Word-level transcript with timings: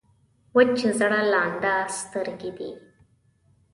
وچ 0.55 0.79
زړه 0.99 1.21
لانده 1.31 1.75
سترګې 1.99 2.51
دي. 2.57 2.71